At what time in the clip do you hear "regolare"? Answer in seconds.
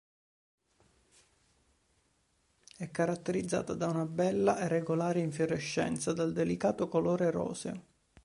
4.67-5.19